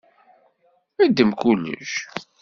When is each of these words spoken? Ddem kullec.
Ddem 1.07 1.31
kullec. 1.41 1.93